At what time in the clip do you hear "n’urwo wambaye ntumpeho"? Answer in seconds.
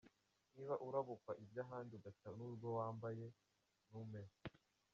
2.37-4.33